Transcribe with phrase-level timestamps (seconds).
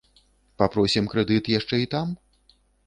[0.61, 2.19] Папросім крэдыт яшчэ і там?